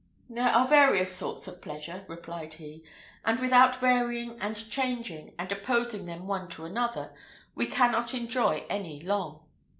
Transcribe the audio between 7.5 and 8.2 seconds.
we cannot